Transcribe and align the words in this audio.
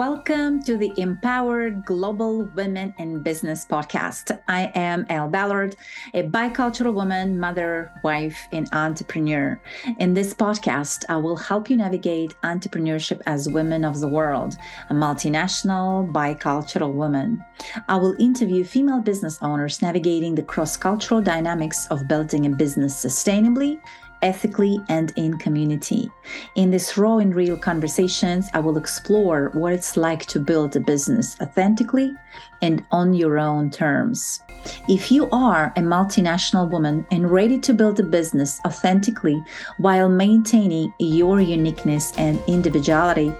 Welcome 0.00 0.62
to 0.62 0.78
the 0.78 0.94
Empowered 0.96 1.84
Global 1.84 2.44
Women 2.56 2.94
in 2.96 3.22
Business 3.22 3.66
podcast. 3.66 4.40
I 4.48 4.72
am 4.74 5.04
Elle 5.10 5.28
Ballard, 5.28 5.76
a 6.14 6.22
bicultural 6.22 6.94
woman, 6.94 7.38
mother, 7.38 7.92
wife, 8.02 8.48
and 8.50 8.66
entrepreneur. 8.72 9.60
In 9.98 10.14
this 10.14 10.32
podcast, 10.32 11.04
I 11.10 11.18
will 11.18 11.36
help 11.36 11.68
you 11.68 11.76
navigate 11.76 12.34
entrepreneurship 12.42 13.20
as 13.26 13.50
women 13.50 13.84
of 13.84 14.00
the 14.00 14.08
world, 14.08 14.56
a 14.88 14.94
multinational, 14.94 16.10
bicultural 16.10 16.94
woman. 16.94 17.44
I 17.86 17.96
will 17.96 18.16
interview 18.18 18.64
female 18.64 19.00
business 19.00 19.38
owners 19.42 19.82
navigating 19.82 20.34
the 20.34 20.42
cross 20.42 20.78
cultural 20.78 21.20
dynamics 21.20 21.86
of 21.88 22.08
building 22.08 22.46
a 22.46 22.56
business 22.56 23.04
sustainably 23.04 23.78
ethically, 24.22 24.80
and 24.88 25.12
in 25.16 25.38
community. 25.38 26.10
In 26.54 26.70
this 26.70 26.96
raw 26.96 27.18
and 27.18 27.34
real 27.34 27.56
conversations, 27.56 28.48
I 28.54 28.60
will 28.60 28.76
explore 28.76 29.50
what 29.54 29.72
it's 29.72 29.96
like 29.96 30.26
to 30.26 30.40
build 30.40 30.76
a 30.76 30.80
business 30.80 31.36
authentically 31.40 32.14
and 32.62 32.84
on 32.90 33.14
your 33.14 33.38
own 33.38 33.70
terms. 33.70 34.40
If 34.88 35.10
you 35.10 35.28
are 35.30 35.72
a 35.76 35.80
multinational 35.80 36.70
woman 36.70 37.06
and 37.10 37.30
ready 37.30 37.58
to 37.60 37.72
build 37.72 37.98
a 38.00 38.04
business 38.04 38.60
authentically 38.66 39.42
while 39.78 40.08
maintaining 40.08 40.92
your 40.98 41.40
uniqueness 41.40 42.12
and 42.18 42.42
individuality, 42.46 43.32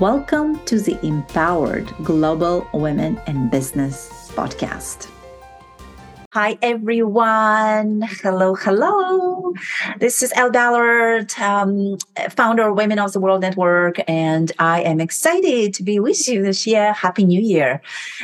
welcome 0.00 0.58
to 0.64 0.80
the 0.80 0.98
Empowered 1.06 1.86
Global 2.02 2.66
Women 2.72 3.20
in 3.28 3.48
Business 3.50 4.32
podcast. 4.34 5.13
Hi, 6.34 6.58
everyone. 6.62 8.02
Hello, 8.20 8.56
hello. 8.56 9.52
This 10.00 10.20
is 10.20 10.32
Elle 10.34 10.50
Ballard, 10.50 11.32
um, 11.38 11.96
founder 12.30 12.70
of 12.70 12.76
Women 12.76 12.98
of 12.98 13.12
the 13.12 13.20
World 13.20 13.40
Network, 13.40 14.00
and 14.08 14.50
I 14.58 14.80
am 14.82 15.00
excited 15.00 15.72
to 15.74 15.84
be 15.84 16.00
with 16.00 16.26
you 16.26 16.42
this 16.42 16.66
year. 16.66 16.92
Happy 16.92 17.22
New 17.22 17.40
Year. 17.40 17.80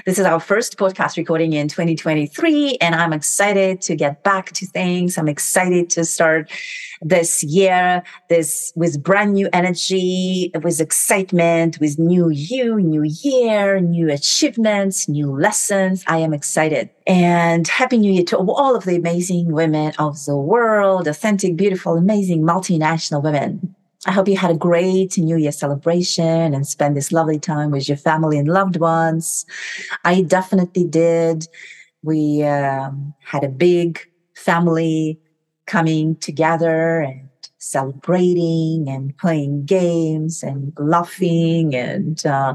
This 0.06 0.18
is 0.18 0.26
our 0.26 0.40
first 0.40 0.76
podcast 0.76 1.18
recording 1.18 1.52
in 1.52 1.68
2023, 1.68 2.78
and 2.80 2.96
I'm 2.96 3.12
excited 3.12 3.80
to 3.82 3.94
get 3.94 4.24
back 4.24 4.50
to 4.54 4.66
things. 4.66 5.16
I'm 5.16 5.28
excited 5.28 5.88
to 5.90 6.04
start 6.04 6.50
this 7.02 7.42
year, 7.42 8.02
this 8.28 8.72
with 8.74 9.02
brand 9.02 9.34
new 9.34 9.48
energy, 9.52 10.50
with 10.62 10.80
excitement, 10.80 11.78
with 11.80 11.98
new 11.98 12.28
you, 12.28 12.80
new 12.80 13.02
year, 13.04 13.80
new 13.80 14.10
achievements, 14.10 15.08
new 15.08 15.30
lessons. 15.30 16.04
I 16.06 16.18
am 16.18 16.34
excited. 16.34 16.90
And 17.10 17.66
happy 17.66 17.98
new 17.98 18.12
year 18.12 18.22
to 18.26 18.36
all 18.36 18.76
of 18.76 18.84
the 18.84 18.94
amazing 18.94 19.50
women 19.50 19.92
of 19.98 20.24
the 20.26 20.36
world, 20.36 21.08
authentic, 21.08 21.56
beautiful, 21.56 21.96
amazing, 21.96 22.42
multinational 22.42 23.20
women. 23.20 23.74
I 24.06 24.12
hope 24.12 24.28
you 24.28 24.36
had 24.36 24.52
a 24.52 24.56
great 24.56 25.18
New 25.18 25.36
Year 25.36 25.50
celebration 25.50 26.54
and 26.54 26.64
spent 26.64 26.94
this 26.94 27.10
lovely 27.10 27.40
time 27.40 27.72
with 27.72 27.88
your 27.88 27.96
family 27.96 28.38
and 28.38 28.46
loved 28.46 28.76
ones. 28.76 29.44
I 30.04 30.22
definitely 30.22 30.84
did. 30.84 31.48
We 32.04 32.44
um, 32.44 33.12
had 33.24 33.42
a 33.42 33.48
big 33.48 33.98
family 34.36 35.18
coming 35.66 36.14
together 36.14 37.00
and 37.00 37.28
celebrating 37.60 38.88
and 38.88 39.16
playing 39.18 39.64
games 39.66 40.42
and 40.42 40.72
laughing 40.78 41.74
and 41.74 42.24
uh, 42.26 42.54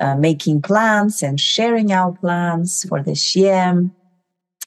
uh, 0.00 0.16
making 0.16 0.60
plans 0.60 1.22
and 1.22 1.40
sharing 1.40 1.92
our 1.92 2.12
plans 2.12 2.84
for 2.88 3.02
this 3.02 3.34
year. 3.34 3.90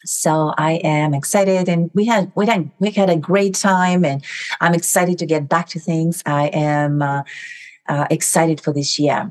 So 0.05 0.53
I 0.57 0.73
am 0.83 1.13
excited 1.13 1.69
and 1.69 1.91
we 1.93 2.05
had, 2.05 2.31
we 2.35 2.45
had, 2.45 2.71
we 2.79 2.91
had 2.91 3.09
a 3.09 3.17
great 3.17 3.55
time 3.55 4.03
and 4.03 4.23
I'm 4.59 4.73
excited 4.73 5.19
to 5.19 5.25
get 5.25 5.47
back 5.47 5.67
to 5.69 5.79
things. 5.79 6.23
I 6.25 6.47
am 6.47 7.01
uh, 7.01 7.23
uh 7.87 8.07
excited 8.09 8.61
for 8.61 8.73
this 8.73 8.97
year. 8.97 9.29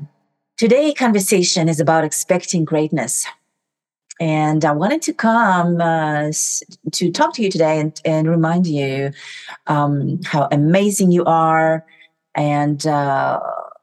Today 0.57 0.93
conversation 0.93 1.67
is 1.67 1.79
about 1.79 2.03
expecting 2.03 2.63
greatness. 2.63 3.25
And 4.19 4.63
I 4.63 4.71
wanted 4.71 5.01
to 5.03 5.13
come 5.13 5.81
uh, 5.81 6.31
to 6.91 7.11
talk 7.11 7.33
to 7.35 7.43
you 7.43 7.49
today 7.49 7.79
and, 7.79 7.99
and 8.05 8.29
remind 8.29 8.67
you 8.67 9.11
um, 9.67 10.21
how 10.23 10.47
amazing 10.51 11.11
you 11.11 11.25
are 11.25 11.85
and 12.35 12.85
uh, 12.85 13.39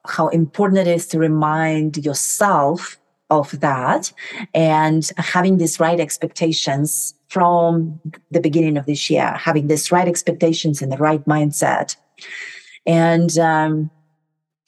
how 0.06 0.28
important 0.28 0.78
it 0.78 0.87
is 0.87 1.06
to 1.09 1.19
remind 1.19 1.99
yourself 1.99 2.99
of 3.31 3.59
that 3.60 4.12
and 4.54 5.10
having 5.16 5.59
these 5.59 5.78
right 5.78 6.00
expectations 6.00 7.15
from 7.28 8.00
the 8.31 8.41
beginning 8.41 8.77
of 8.77 8.87
this 8.87 9.09
year, 9.09 9.33
having 9.34 9.69
this 9.69 9.93
right 9.93 10.09
expectations 10.09 10.83
and 10.83 10.91
the 10.91 10.97
right 10.97 11.25
mindset. 11.27 11.97
And, 12.87 13.37
um, 13.38 13.91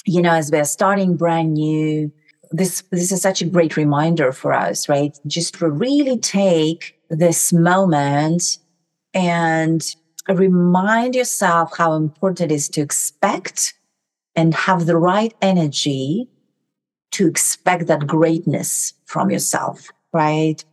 you 0.04 0.22
know, 0.22 0.32
as 0.32 0.50
we're 0.50 0.64
starting 0.64 1.16
brand 1.16 1.54
new, 1.54 2.12
this 2.52 2.82
this 2.90 3.10
is 3.10 3.22
such 3.22 3.42
a 3.42 3.46
great 3.46 3.76
reminder 3.76 4.32
for 4.32 4.52
us, 4.52 4.88
right? 4.88 5.18
Just 5.26 5.54
to 5.54 5.70
really 5.70 6.18
take 6.18 6.98
this 7.10 7.52
moment 7.52 8.58
and 9.14 9.94
remind 10.28 11.14
yourself 11.14 11.76
how 11.76 11.94
important 11.94 12.52
it 12.52 12.54
is 12.54 12.68
to 12.70 12.80
expect 12.80 13.74
and 14.36 14.54
have 14.54 14.86
the 14.86 14.96
right 14.96 15.34
energy 15.42 16.28
to 17.12 17.26
expect 17.26 17.86
that 17.88 18.06
greatness 18.06 18.94
from 19.04 19.30
yourself, 19.30 19.90
right? 20.12 20.64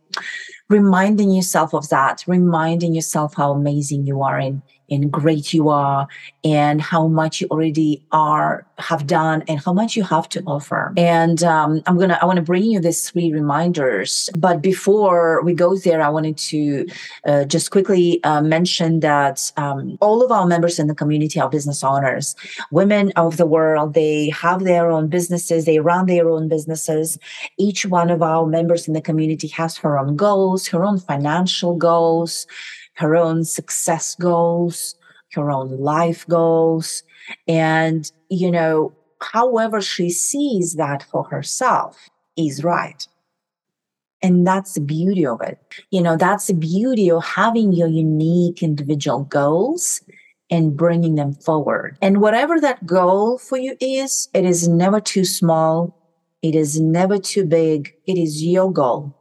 Reminding 0.70 1.32
yourself 1.32 1.74
of 1.74 1.88
that, 1.88 2.22
reminding 2.28 2.94
yourself 2.94 3.34
how 3.34 3.50
amazing 3.50 4.06
you 4.06 4.22
are 4.22 4.38
in 4.38 4.62
and 4.90 5.10
great 5.10 5.52
you 5.52 5.68
are 5.68 6.08
and 6.44 6.80
how 6.80 7.06
much 7.06 7.40
you 7.40 7.46
already 7.50 8.02
are 8.12 8.66
have 8.78 9.06
done 9.06 9.42
and 9.46 9.60
how 9.60 9.72
much 9.72 9.94
you 9.94 10.02
have 10.02 10.28
to 10.28 10.42
offer. 10.46 10.92
And 10.96 11.42
um, 11.44 11.82
i'm 11.86 11.98
gonna 11.98 12.18
i 12.20 12.24
want 12.24 12.36
to 12.36 12.42
bring 12.42 12.64
you 12.64 12.80
these 12.80 13.08
three 13.08 13.32
reminders. 13.32 14.30
But 14.38 14.62
before 14.62 15.42
we 15.44 15.54
go 15.54 15.76
there 15.76 16.02
i 16.02 16.08
wanted 16.08 16.36
to 16.38 16.86
uh, 17.26 17.44
just 17.44 17.70
quickly 17.70 18.22
uh, 18.24 18.42
mention 18.42 19.00
that 19.00 19.52
um, 19.56 19.96
all 20.00 20.24
of 20.24 20.32
our 20.32 20.46
members 20.46 20.78
in 20.78 20.86
the 20.86 20.94
community 20.94 21.38
are 21.40 21.48
business 21.48 21.84
owners. 21.84 22.34
Women 22.70 23.12
of 23.16 23.36
the 23.36 23.46
world 23.46 23.94
they 23.94 24.30
have 24.30 24.64
their 24.64 24.90
own 24.90 25.08
businesses 25.08 25.64
they 25.64 25.78
run 25.78 26.06
their 26.06 26.28
own 26.28 26.48
businesses. 26.48 27.18
Each 27.58 27.86
one 27.86 28.10
of 28.10 28.22
our 28.22 28.46
members 28.46 28.88
in 28.88 28.94
the 28.94 29.00
community 29.00 29.48
has 29.48 29.76
her 29.78 29.98
own 29.98 30.16
goals 30.16 30.59
her 30.68 30.84
own 30.84 30.98
financial 30.98 31.76
goals 31.76 32.46
her 33.00 33.16
own 33.16 33.44
success 33.44 34.14
goals, 34.14 34.94
her 35.32 35.50
own 35.50 35.80
life 35.80 36.26
goals. 36.28 37.02
And, 37.48 38.10
you 38.28 38.50
know, 38.50 38.92
however 39.32 39.80
she 39.80 40.10
sees 40.10 40.74
that 40.74 41.02
for 41.04 41.24
herself 41.24 42.10
is 42.36 42.62
right. 42.62 43.06
And 44.22 44.46
that's 44.46 44.74
the 44.74 44.82
beauty 44.82 45.24
of 45.24 45.40
it. 45.40 45.58
You 45.90 46.02
know, 46.02 46.16
that's 46.16 46.48
the 46.48 46.54
beauty 46.54 47.10
of 47.10 47.24
having 47.24 47.72
your 47.72 47.88
unique 47.88 48.62
individual 48.62 49.24
goals 49.24 50.02
and 50.50 50.76
bringing 50.76 51.14
them 51.14 51.32
forward. 51.32 51.96
And 52.02 52.20
whatever 52.20 52.60
that 52.60 52.84
goal 52.84 53.38
for 53.38 53.56
you 53.56 53.76
is, 53.80 54.28
it 54.34 54.44
is 54.44 54.68
never 54.68 55.00
too 55.00 55.24
small. 55.24 55.96
It 56.42 56.54
is 56.54 56.78
never 56.78 57.16
too 57.16 57.46
big. 57.46 57.94
It 58.06 58.18
is 58.18 58.44
your 58.44 58.70
goal. 58.70 59.16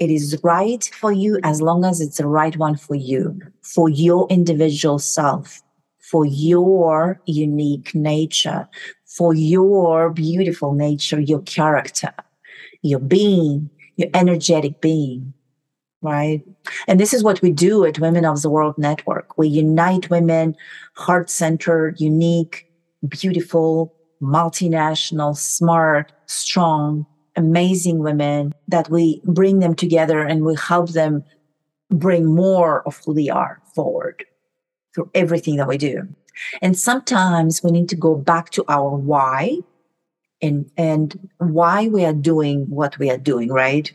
It 0.00 0.10
is 0.10 0.40
right 0.42 0.82
for 0.94 1.12
you 1.12 1.38
as 1.44 1.60
long 1.60 1.84
as 1.84 2.00
it's 2.00 2.16
the 2.16 2.26
right 2.26 2.56
one 2.56 2.76
for 2.76 2.94
you, 2.94 3.38
for 3.60 3.90
your 3.90 4.26
individual 4.30 4.98
self, 4.98 5.62
for 5.98 6.24
your 6.24 7.20
unique 7.26 7.94
nature, 7.94 8.66
for 9.04 9.34
your 9.34 10.08
beautiful 10.08 10.72
nature, 10.72 11.20
your 11.20 11.42
character, 11.42 12.14
your 12.80 12.98
being, 12.98 13.68
your 13.96 14.08
energetic 14.14 14.80
being, 14.80 15.34
right? 16.00 16.42
And 16.88 16.98
this 16.98 17.12
is 17.12 17.22
what 17.22 17.42
we 17.42 17.52
do 17.52 17.84
at 17.84 17.98
Women 17.98 18.24
of 18.24 18.40
the 18.40 18.48
World 18.48 18.78
Network. 18.78 19.36
We 19.36 19.48
unite 19.48 20.08
women, 20.08 20.56
heart 20.94 21.28
centered, 21.28 22.00
unique, 22.00 22.72
beautiful, 23.06 23.94
multinational, 24.22 25.36
smart, 25.36 26.12
strong, 26.24 27.04
amazing 27.36 27.98
women 27.98 28.54
that 28.68 28.90
we 28.90 29.20
bring 29.24 29.60
them 29.60 29.74
together 29.74 30.20
and 30.20 30.44
we 30.44 30.56
help 30.56 30.90
them 30.90 31.24
bring 31.90 32.24
more 32.24 32.82
of 32.86 33.00
who 33.04 33.14
they 33.14 33.28
are 33.28 33.60
forward 33.74 34.24
through 34.94 35.10
everything 35.14 35.56
that 35.56 35.68
we 35.68 35.78
do. 35.78 36.08
And 36.62 36.78
sometimes 36.78 37.62
we 37.62 37.70
need 37.70 37.88
to 37.90 37.96
go 37.96 38.14
back 38.14 38.50
to 38.50 38.64
our 38.68 38.96
why 38.96 39.58
and, 40.40 40.70
and 40.76 41.28
why 41.38 41.88
we 41.88 42.04
are 42.04 42.14
doing 42.14 42.64
what 42.68 42.98
we 42.98 43.10
are 43.10 43.18
doing, 43.18 43.50
right? 43.50 43.92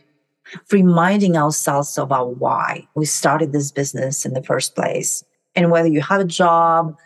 Reminding 0.70 1.36
ourselves 1.36 1.98
of 1.98 2.12
our 2.12 2.28
why 2.28 2.86
we 2.94 3.04
started 3.04 3.52
this 3.52 3.72
business 3.72 4.24
in 4.24 4.34
the 4.34 4.42
first 4.42 4.74
place. 4.74 5.24
And 5.54 5.70
whether 5.70 5.88
you 5.88 6.02
have 6.02 6.20
a 6.20 6.24
job, 6.24 6.96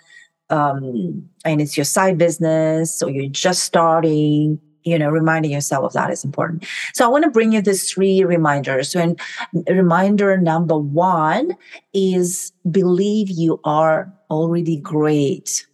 um, 0.50 1.28
and 1.44 1.62
it's 1.62 1.76
your 1.76 1.84
side 1.84 2.19
business 2.19 3.02
or 3.02 3.10
you're 3.10 3.31
just 3.31 3.64
starting 3.64 4.60
you 4.84 4.98
know 4.98 5.10
reminding 5.10 5.50
yourself 5.50 5.84
of 5.84 5.92
that 5.92 6.10
is 6.10 6.24
important 6.24 6.64
so 6.94 7.04
i 7.04 7.08
want 7.08 7.24
to 7.24 7.30
bring 7.30 7.52
you 7.52 7.60
these 7.60 7.90
three 7.90 8.24
reminders 8.24 8.94
and 8.94 9.20
reminder 9.68 10.36
number 10.36 10.78
one 10.78 11.56
is 11.94 12.52
believe 12.70 13.28
you 13.28 13.60
are 13.64 14.12
already 14.30 14.76
great 14.76 15.66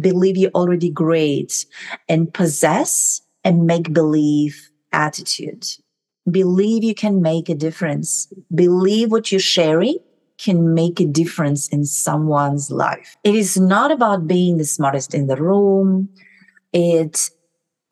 believe 0.00 0.36
you're 0.36 0.50
already 0.50 0.90
great 0.90 1.66
and 2.08 2.32
possess 2.32 3.20
and 3.44 3.66
make 3.66 3.92
believe 3.92 4.70
attitude. 4.94 5.66
Believe 6.30 6.82
you 6.82 6.94
can 6.94 7.20
make 7.20 7.48
a 7.50 7.54
difference. 7.54 8.32
Believe 8.54 9.10
what 9.10 9.30
you're 9.30 9.40
sharing 9.40 9.98
can 10.38 10.74
make 10.74 10.98
a 10.98 11.04
difference 11.04 11.68
in 11.68 11.84
someone's 11.84 12.70
life. 12.70 13.16
It 13.24 13.34
is 13.34 13.58
not 13.58 13.90
about 13.90 14.26
being 14.26 14.56
the 14.56 14.64
smartest 14.64 15.14
in 15.14 15.26
the 15.26 15.36
room. 15.36 16.08
It, 16.72 17.30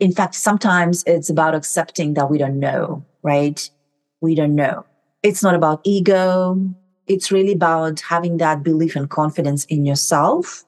in 0.02 0.10
fact, 0.10 0.34
sometimes 0.34 1.04
it's 1.06 1.30
about 1.30 1.54
accepting 1.54 2.14
that 2.14 2.28
we 2.28 2.36
don't 2.36 2.58
know, 2.58 3.04
right? 3.22 3.70
We 4.20 4.34
don't 4.34 4.56
know. 4.56 4.84
It's 5.22 5.44
not 5.44 5.54
about 5.54 5.80
ego. 5.84 6.58
It's 7.06 7.30
really 7.30 7.52
about 7.52 8.00
having 8.00 8.38
that 8.38 8.64
belief 8.64 8.96
and 8.96 9.08
confidence 9.08 9.64
in 9.66 9.86
yourself 9.86 10.64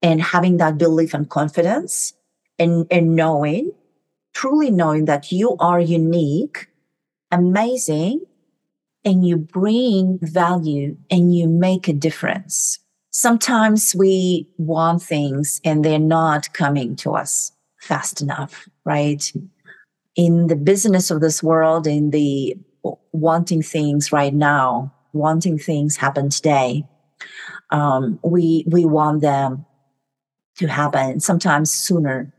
and 0.00 0.22
having 0.22 0.56
that 0.56 0.78
belief 0.78 1.12
and 1.12 1.28
confidence 1.28 2.14
and, 2.58 2.86
and 2.90 3.14
knowing, 3.14 3.70
truly 4.32 4.70
knowing 4.70 5.04
that 5.04 5.30
you 5.30 5.54
are 5.60 5.78
unique, 5.78 6.68
amazing, 7.30 8.22
and 9.04 9.26
you 9.26 9.36
bring 9.36 10.18
value 10.22 10.96
and 11.10 11.34
you 11.34 11.48
make 11.48 11.86
a 11.86 11.92
difference. 11.92 12.78
Sometimes 13.10 13.94
we 13.94 14.48
want 14.56 15.02
things 15.02 15.60
and 15.66 15.84
they're 15.84 15.98
not 15.98 16.50
coming 16.54 16.96
to 16.96 17.14
us 17.14 17.52
fast 17.82 18.20
enough, 18.20 18.68
right? 18.84 19.32
In 20.16 20.46
the 20.46 20.56
business 20.56 21.10
of 21.10 21.20
this 21.20 21.42
world, 21.42 21.86
in 21.86 22.10
the 22.10 22.56
wanting 23.12 23.62
things 23.62 24.12
right 24.12 24.34
now, 24.34 24.92
wanting 25.12 25.58
things 25.58 25.96
happen 25.96 26.30
today, 26.30 26.84
um, 27.70 28.18
we 28.22 28.64
we 28.66 28.84
want 28.84 29.20
them 29.20 29.64
to 30.56 30.66
happen 30.66 31.20
sometimes 31.20 31.72
sooner, 31.72 32.32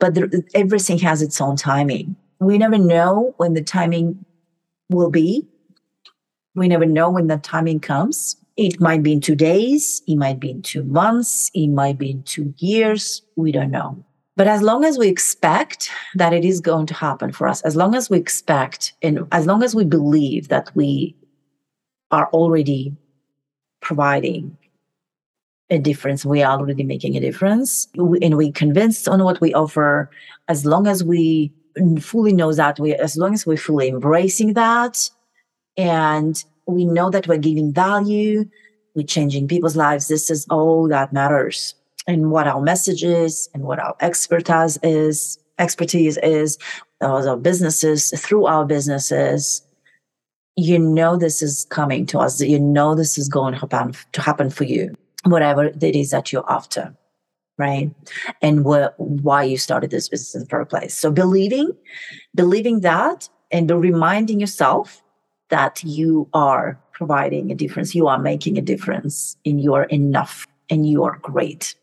but 0.00 0.14
there, 0.14 0.28
everything 0.54 0.98
has 0.98 1.22
its 1.22 1.40
own 1.40 1.56
timing. 1.56 2.16
We 2.40 2.56
never 2.58 2.78
know 2.78 3.34
when 3.36 3.54
the 3.54 3.62
timing 3.62 4.24
will 4.88 5.10
be 5.10 5.46
we 6.58 6.68
never 6.68 6.86
know 6.86 7.10
when 7.10 7.28
the 7.28 7.38
timing 7.38 7.80
comes. 7.80 8.36
It 8.56 8.80
might 8.80 9.02
be 9.02 9.12
in 9.12 9.20
two 9.20 9.36
days, 9.36 10.02
it 10.08 10.16
might 10.16 10.40
be 10.40 10.50
in 10.50 10.62
two 10.62 10.82
months, 10.82 11.50
it 11.54 11.68
might 11.68 11.96
be 11.96 12.10
in 12.10 12.24
two 12.24 12.52
years. 12.58 13.22
We 13.36 13.52
don't 13.52 13.70
know. 13.70 14.04
But 14.38 14.46
as 14.46 14.62
long 14.62 14.84
as 14.84 14.98
we 14.98 15.08
expect 15.08 15.90
that 16.14 16.32
it 16.32 16.44
is 16.44 16.60
going 16.60 16.86
to 16.86 16.94
happen 16.94 17.32
for 17.32 17.48
us, 17.48 17.60
as 17.62 17.74
long 17.74 17.96
as 17.96 18.08
we 18.08 18.18
expect 18.18 18.92
and 19.02 19.26
as 19.32 19.46
long 19.46 19.64
as 19.64 19.74
we 19.74 19.84
believe 19.84 20.46
that 20.46 20.70
we 20.76 21.16
are 22.12 22.28
already 22.28 22.96
providing 23.80 24.56
a 25.70 25.78
difference, 25.80 26.24
we 26.24 26.40
are 26.40 26.56
already 26.56 26.84
making 26.84 27.16
a 27.16 27.20
difference, 27.20 27.88
and 27.96 28.36
we 28.36 28.52
convinced 28.52 29.08
on 29.08 29.24
what 29.24 29.40
we 29.40 29.52
offer, 29.54 30.08
as 30.46 30.64
long 30.64 30.86
as 30.86 31.02
we 31.02 31.52
fully 32.00 32.32
know 32.32 32.52
that, 32.52 32.78
we, 32.78 32.94
as 32.94 33.16
long 33.16 33.34
as 33.34 33.44
we're 33.44 33.56
fully 33.56 33.88
embracing 33.88 34.52
that, 34.52 35.10
and 35.76 36.44
we 36.66 36.84
know 36.84 37.10
that 37.10 37.26
we're 37.26 37.38
giving 37.38 37.72
value, 37.72 38.48
we're 38.94 39.04
changing 39.04 39.48
people's 39.48 39.76
lives. 39.76 40.06
This 40.06 40.30
is 40.30 40.46
all 40.48 40.86
that 40.86 41.12
matters. 41.12 41.74
And 42.08 42.30
what 42.30 42.48
our 42.48 42.60
message 42.60 43.04
is 43.04 43.48
and 43.54 43.62
what 43.62 43.78
our 43.78 43.94
expertise 44.00 44.78
is, 44.82 45.38
expertise 45.58 46.16
is, 46.18 46.58
our 47.00 47.36
businesses, 47.36 48.10
through 48.18 48.46
our 48.46 48.64
businesses, 48.64 49.62
you 50.56 50.78
know 50.78 51.16
this 51.16 51.42
is 51.42 51.66
coming 51.70 52.06
to 52.06 52.18
us. 52.18 52.40
You 52.40 52.58
know 52.58 52.96
this 52.96 53.18
is 53.18 53.28
going 53.28 53.54
to 53.54 53.60
happen 53.60 53.94
to 54.12 54.20
happen 54.20 54.50
for 54.50 54.64
you, 54.64 54.94
whatever 55.24 55.66
it 55.66 55.82
is 55.82 56.10
that 56.10 56.32
you're 56.32 56.50
after, 56.50 56.96
right? 57.58 57.94
And 58.42 58.64
wh- 58.64 58.98
why 58.98 59.44
you 59.44 59.58
started 59.58 59.90
this 59.90 60.08
business 60.08 60.34
in 60.34 60.40
the 60.40 60.48
first 60.48 60.70
place. 60.70 60.98
So 60.98 61.12
believing, 61.12 61.70
believing 62.34 62.80
that, 62.80 63.28
and 63.50 63.70
reminding 63.70 64.40
yourself 64.40 65.02
that 65.50 65.82
you 65.84 66.28
are 66.32 66.78
providing 66.92 67.50
a 67.50 67.54
difference. 67.54 67.94
You 67.94 68.08
are 68.08 68.18
making 68.18 68.58
a 68.58 68.62
difference 68.62 69.36
and 69.46 69.60
you 69.60 69.74
are 69.74 69.84
enough 69.84 70.46
and 70.68 70.86
you 70.86 71.04
are 71.04 71.18
great. 71.22 71.74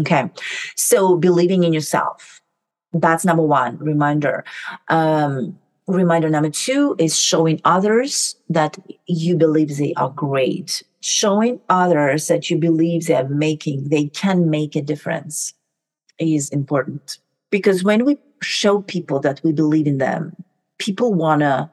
Okay. 0.00 0.30
So 0.76 1.16
believing 1.16 1.64
in 1.64 1.72
yourself. 1.72 2.40
That's 2.92 3.24
number 3.24 3.42
one 3.42 3.78
reminder. 3.78 4.44
Um, 4.88 5.58
reminder 5.86 6.30
number 6.30 6.50
two 6.50 6.96
is 6.98 7.18
showing 7.18 7.60
others 7.64 8.36
that 8.48 8.76
you 9.06 9.36
believe 9.36 9.76
they 9.76 9.92
are 9.94 10.10
great. 10.10 10.82
Showing 11.00 11.60
others 11.68 12.26
that 12.28 12.50
you 12.50 12.58
believe 12.58 13.06
they're 13.06 13.28
making, 13.28 13.88
they 13.88 14.06
can 14.06 14.50
make 14.50 14.76
a 14.76 14.82
difference 14.82 15.54
is 16.18 16.48
important. 16.50 17.18
Because 17.50 17.84
when 17.84 18.04
we 18.04 18.18
show 18.42 18.82
people 18.82 19.20
that 19.20 19.40
we 19.44 19.52
believe 19.52 19.86
in 19.86 19.98
them, 19.98 20.34
people 20.78 21.14
want 21.14 21.40
to 21.40 21.70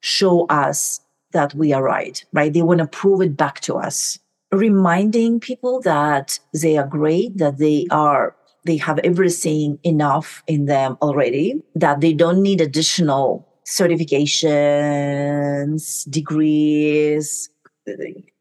show 0.00 0.46
us 0.46 1.00
that 1.32 1.54
we 1.54 1.72
are 1.72 1.82
right, 1.82 2.24
right? 2.32 2.52
They 2.52 2.62
want 2.62 2.78
to 2.80 2.86
prove 2.86 3.20
it 3.20 3.36
back 3.36 3.60
to 3.60 3.74
us. 3.76 4.18
Reminding 4.54 5.40
people 5.40 5.80
that 5.80 6.38
they 6.52 6.76
are 6.76 6.86
great, 6.86 7.38
that 7.38 7.58
they 7.58 7.88
are, 7.90 8.36
they 8.64 8.76
have 8.76 9.00
everything 9.00 9.80
enough 9.82 10.44
in 10.46 10.66
them 10.66 10.96
already, 11.02 11.60
that 11.74 12.00
they 12.00 12.12
don't 12.12 12.40
need 12.40 12.60
additional 12.60 13.48
certifications, 13.66 16.08
degrees, 16.08 17.50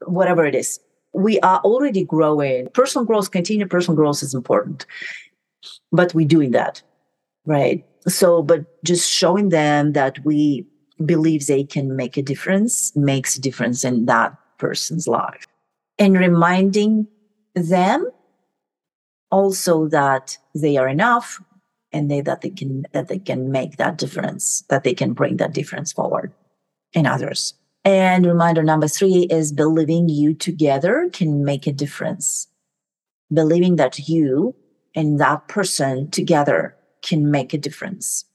whatever 0.05 0.45
it 0.45 0.53
is. 0.53 0.79
We 1.13 1.39
are 1.39 1.59
already 1.61 2.03
growing. 2.03 2.67
Personal 2.69 3.05
growth, 3.05 3.31
continued 3.31 3.71
personal 3.71 3.95
growth 3.95 4.21
is 4.21 4.35
important, 4.35 4.85
but 5.91 6.13
we're 6.13 6.27
doing 6.27 6.51
that, 6.51 6.83
right? 7.47 7.83
So, 8.07 8.43
but 8.43 8.65
just 8.83 9.09
showing 9.09 9.49
them 9.49 9.93
that 9.93 10.23
we 10.23 10.67
believe 11.05 11.47
they 11.47 11.63
can 11.63 11.95
make 11.95 12.17
a 12.17 12.21
difference 12.21 12.95
makes 12.95 13.35
a 13.35 13.41
difference 13.41 13.83
in 13.83 14.05
that 14.05 14.35
person's 14.59 15.07
life. 15.07 15.47
And 16.03 16.17
reminding 16.17 17.07
them 17.55 18.11
also 19.31 19.87
that 19.87 20.37
they 20.53 20.75
are 20.75 20.89
enough 20.89 21.41
and 21.93 22.11
they 22.11 22.19
that 22.19 22.41
they 22.41 22.49
can 22.49 22.83
that 22.91 23.07
they 23.07 23.19
can 23.19 23.51
make 23.51 23.77
that 23.77 23.97
difference, 23.97 24.65
that 24.67 24.83
they 24.83 24.93
can 24.93 25.13
bring 25.13 25.37
that 25.37 25.53
difference 25.53 25.93
forward 25.93 26.33
in 26.91 27.05
others. 27.07 27.53
And 27.85 28.25
reminder 28.25 28.63
number 28.63 28.89
three 28.89 29.27
is 29.31 29.53
believing 29.53 30.09
you 30.09 30.33
together 30.33 31.09
can 31.13 31.45
make 31.45 31.67
a 31.67 31.71
difference. 31.71 32.49
Believing 33.31 33.77
that 33.77 34.09
you 34.09 34.55
and 34.93 35.21
that 35.21 35.47
person 35.47 36.11
together 36.11 36.75
can 37.01 37.31
make 37.31 37.53
a 37.53 37.57
difference. 37.57 38.25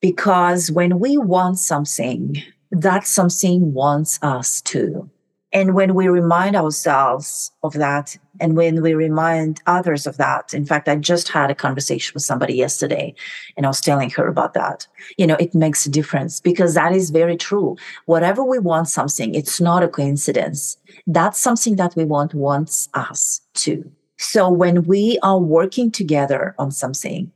Because 0.00 0.70
when 0.70 0.98
we 0.98 1.18
want 1.18 1.58
something, 1.58 2.42
that 2.70 3.06
something 3.06 3.74
wants 3.74 4.18
us 4.22 4.62
too. 4.62 5.10
And 5.52 5.74
when 5.74 5.94
we 5.94 6.08
remind 6.08 6.56
ourselves 6.56 7.50
of 7.62 7.72
that, 7.74 8.16
and 8.38 8.54
when 8.56 8.82
we 8.82 8.92
remind 8.92 9.62
others 9.66 10.06
of 10.06 10.18
that, 10.18 10.52
in 10.52 10.66
fact, 10.66 10.88
I 10.88 10.96
just 10.96 11.28
had 11.28 11.50
a 11.50 11.54
conversation 11.54 12.12
with 12.12 12.22
somebody 12.22 12.54
yesterday 12.54 13.14
and 13.56 13.64
I 13.64 13.70
was 13.70 13.80
telling 13.80 14.10
her 14.10 14.28
about 14.28 14.52
that. 14.54 14.86
You 15.16 15.26
know, 15.26 15.36
it 15.40 15.54
makes 15.54 15.86
a 15.86 15.90
difference 15.90 16.38
because 16.38 16.74
that 16.74 16.92
is 16.92 17.10
very 17.10 17.36
true. 17.36 17.76
Whatever 18.04 18.44
we 18.44 18.58
want 18.58 18.88
something, 18.88 19.34
it's 19.34 19.60
not 19.60 19.82
a 19.82 19.88
coincidence. 19.88 20.76
That's 21.06 21.38
something 21.38 21.76
that 21.76 21.96
we 21.96 22.04
want 22.04 22.34
wants 22.34 22.90
us 22.92 23.40
to. 23.54 23.90
So 24.18 24.50
when 24.50 24.82
we 24.84 25.18
are 25.22 25.38
working 25.38 25.90
together 25.90 26.54
on 26.58 26.70
something, 26.70 27.32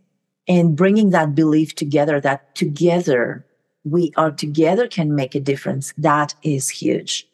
and 0.49 0.77
bringing 0.77 1.11
that 1.11 1.35
belief 1.35 1.75
together 1.75 2.21
that 2.21 2.55
together 2.55 3.47
we 3.85 4.13
are 4.17 4.31
together 4.31 4.87
can 4.87 5.15
make 5.15 5.35
a 5.35 5.41
difference 5.41 5.93
that 5.97 6.35
is 6.43 6.69
huge 6.69 7.29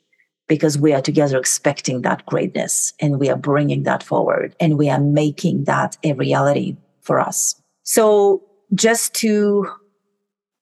because 0.49 0.79
we 0.79 0.93
are 0.93 1.03
together 1.03 1.39
expecting 1.39 2.03
that 2.03 2.25
greatness 2.27 2.93
and 3.01 3.21
we 3.21 3.29
are 3.29 3.37
bringing 3.37 3.83
that 3.85 4.03
forward 4.03 4.55
and 4.61 4.79
we 4.79 4.89
are 4.89 5.01
making 5.01 5.65
that 5.65 5.97
a 6.05 6.13
reality 6.15 6.77
for 7.01 7.21
us 7.21 7.55
so 7.83 8.43
just 8.75 9.15
to 9.15 9.67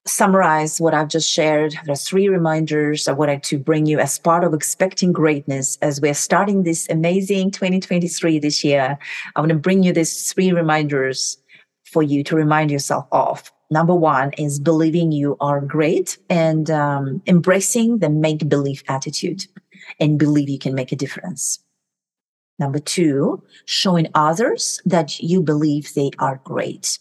summarize 0.07 0.81
what 0.81 0.95
I've 0.95 1.09
just 1.09 1.31
shared, 1.31 1.75
there's 1.85 2.07
three 2.09 2.29
reminders 2.29 3.09
I 3.09 3.13
wanted 3.13 3.43
to 3.45 3.59
bring 3.59 3.87
you 3.87 3.99
as 3.99 4.19
part 4.19 4.45
of 4.45 4.55
expecting 4.55 5.13
greatness 5.13 5.77
as 5.83 6.01
we're 6.01 6.15
starting 6.15 6.63
this 6.63 6.89
amazing 6.89 7.51
2023 7.51 8.39
this 8.39 8.65
year. 8.65 8.99
I 9.35 9.41
want 9.41 9.51
to 9.51 9.59
bring 9.59 9.83
you 9.83 9.93
these 9.93 10.33
three 10.33 10.53
reminders 10.53 11.39
for 11.85 12.03
you 12.03 12.23
to 12.25 12.37
remind 12.37 12.71
yourself 12.71 13.07
of. 13.13 13.53
Number 13.71 13.95
one 13.95 14.33
is 14.39 14.61
believing 14.61 15.11
you 15.11 15.37
are 15.41 15.61
great 15.61 16.19
and 16.31 16.71
um, 16.71 17.21
embracing 17.27 17.99
the 17.99 18.09
make 18.09 18.49
believe 18.49 18.85
attitude 18.89 19.47
and 20.01 20.19
believe 20.19 20.49
you 20.49 20.59
can 20.59 20.75
make 20.75 20.93
a 20.93 20.97
difference. 20.97 21.61
Number 22.59 22.79
two, 22.79 23.43
showing 23.67 24.09
others 24.15 24.81
that 24.87 25.21
you 25.21 25.43
believe 25.43 25.93
they 25.95 26.11
are 26.19 26.41
great 26.45 26.99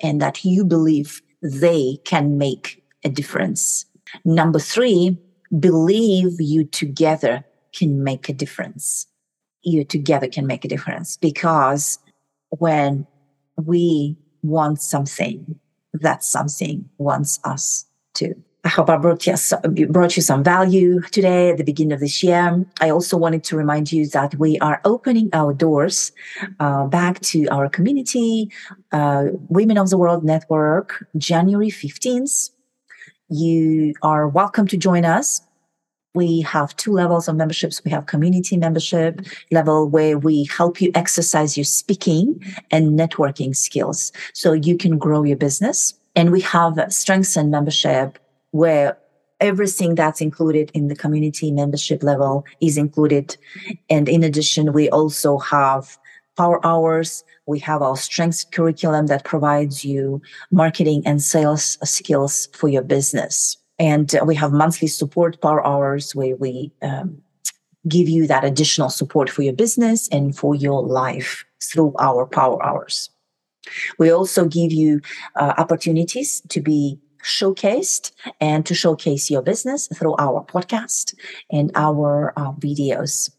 and 0.00 0.20
that 0.22 0.44
you 0.44 0.64
believe 0.64 1.20
they 1.42 1.98
can 2.04 2.38
make 2.38 2.82
a 3.04 3.08
difference. 3.08 3.84
Number 4.24 4.58
three, 4.58 5.18
believe 5.58 6.40
you 6.40 6.64
together 6.64 7.44
can 7.74 8.02
make 8.02 8.28
a 8.28 8.32
difference. 8.32 9.06
You 9.62 9.84
together 9.84 10.28
can 10.28 10.46
make 10.46 10.64
a 10.64 10.68
difference 10.68 11.16
because 11.16 11.98
when 12.50 13.06
we 13.56 14.16
want 14.42 14.80
something 14.80 15.58
that 15.92 16.24
something 16.24 16.88
wants 16.98 17.40
us 17.44 17.86
to. 18.14 18.34
I 18.68 18.70
hope 18.70 18.90
I 18.90 18.98
brought 18.98 19.26
you, 19.26 19.86
brought 19.86 20.14
you 20.14 20.20
some 20.20 20.44
value 20.44 21.00
today 21.00 21.48
at 21.48 21.56
the 21.56 21.64
beginning 21.64 21.94
of 21.94 22.00
this 22.00 22.22
year. 22.22 22.66
I 22.82 22.90
also 22.90 23.16
wanted 23.16 23.42
to 23.44 23.56
remind 23.56 23.90
you 23.90 24.06
that 24.08 24.34
we 24.34 24.58
are 24.58 24.82
opening 24.84 25.30
our 25.32 25.54
doors 25.54 26.12
uh, 26.60 26.84
back 26.84 27.18
to 27.32 27.46
our 27.46 27.70
community, 27.70 28.50
uh, 28.92 29.28
Women 29.48 29.78
of 29.78 29.88
the 29.88 29.96
World 29.96 30.22
Network, 30.22 31.02
January 31.16 31.70
15th. 31.70 32.50
You 33.30 33.94
are 34.02 34.28
welcome 34.28 34.66
to 34.66 34.76
join 34.76 35.06
us. 35.06 35.40
We 36.14 36.42
have 36.42 36.76
two 36.76 36.92
levels 36.92 37.26
of 37.26 37.36
memberships. 37.36 37.82
We 37.86 37.90
have 37.90 38.04
community 38.04 38.58
membership 38.58 39.22
level 39.50 39.88
where 39.88 40.18
we 40.18 40.44
help 40.44 40.82
you 40.82 40.90
exercise 40.94 41.56
your 41.56 41.64
speaking 41.64 42.44
and 42.70 42.98
networking 42.98 43.56
skills 43.56 44.12
so 44.34 44.52
you 44.52 44.76
can 44.76 44.98
grow 44.98 45.22
your 45.22 45.38
business. 45.38 45.94
And 46.14 46.30
we 46.30 46.42
have 46.42 46.76
strengthened 46.90 47.50
membership 47.50 48.18
where 48.50 48.98
everything 49.40 49.94
that's 49.94 50.20
included 50.20 50.70
in 50.74 50.88
the 50.88 50.96
community 50.96 51.50
membership 51.50 52.02
level 52.02 52.44
is 52.60 52.76
included. 52.76 53.36
And 53.88 54.08
in 54.08 54.24
addition, 54.24 54.72
we 54.72 54.88
also 54.90 55.38
have 55.38 55.96
power 56.36 56.64
hours. 56.64 57.24
We 57.46 57.58
have 57.60 57.82
our 57.82 57.96
strengths 57.96 58.44
curriculum 58.44 59.06
that 59.06 59.24
provides 59.24 59.84
you 59.84 60.22
marketing 60.50 61.02
and 61.04 61.22
sales 61.22 61.78
skills 61.84 62.48
for 62.52 62.68
your 62.68 62.82
business. 62.82 63.56
And 63.78 64.12
we 64.24 64.34
have 64.34 64.52
monthly 64.52 64.88
support 64.88 65.40
power 65.40 65.64
hours 65.64 66.14
where 66.14 66.36
we 66.36 66.72
um, 66.82 67.18
give 67.86 68.08
you 68.08 68.26
that 68.26 68.44
additional 68.44 68.90
support 68.90 69.30
for 69.30 69.42
your 69.42 69.52
business 69.52 70.08
and 70.08 70.36
for 70.36 70.54
your 70.54 70.82
life 70.82 71.44
through 71.62 71.94
our 71.98 72.26
power 72.26 72.64
hours. 72.64 73.10
We 73.98 74.10
also 74.10 74.46
give 74.46 74.72
you 74.72 75.00
uh, 75.36 75.54
opportunities 75.58 76.40
to 76.48 76.60
be 76.60 76.98
showcased 77.22 78.12
and 78.40 78.64
to 78.66 78.74
showcase 78.74 79.30
your 79.30 79.42
business 79.42 79.88
through 79.94 80.14
our 80.18 80.44
podcast 80.44 81.14
and 81.50 81.70
our 81.74 82.32
uh, 82.36 82.52
videos. 82.52 83.30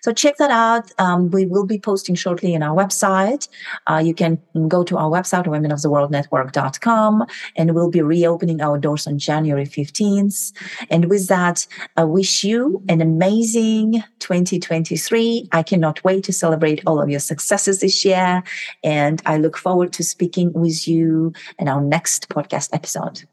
So 0.00 0.12
check 0.12 0.36
that 0.38 0.50
out. 0.50 0.90
Um, 0.98 1.30
we 1.30 1.46
will 1.46 1.66
be 1.66 1.78
posting 1.78 2.14
shortly 2.14 2.54
in 2.54 2.62
our 2.62 2.76
website. 2.76 3.48
Uh, 3.86 4.02
you 4.04 4.14
can 4.14 4.38
go 4.68 4.84
to 4.84 4.96
our 4.96 5.10
website, 5.10 5.46
womenoftheworldnetwork.com, 5.46 7.26
and 7.56 7.74
we'll 7.74 7.90
be 7.90 8.02
reopening 8.02 8.60
our 8.60 8.78
doors 8.78 9.06
on 9.06 9.18
January 9.18 9.66
15th. 9.66 10.52
And 10.90 11.06
with 11.06 11.28
that, 11.28 11.66
I 11.96 12.04
wish 12.04 12.44
you 12.44 12.82
an 12.88 13.00
amazing 13.00 14.02
2023. 14.18 15.48
I 15.52 15.62
cannot 15.62 16.02
wait 16.04 16.24
to 16.24 16.32
celebrate 16.32 16.82
all 16.86 17.00
of 17.00 17.08
your 17.08 17.20
successes 17.20 17.80
this 17.80 18.04
year. 18.04 18.42
And 18.82 19.22
I 19.26 19.38
look 19.38 19.56
forward 19.56 19.92
to 19.94 20.04
speaking 20.04 20.52
with 20.52 20.88
you 20.88 21.32
in 21.58 21.68
our 21.68 21.80
next 21.80 22.28
podcast 22.28 22.70
episode. 22.72 23.26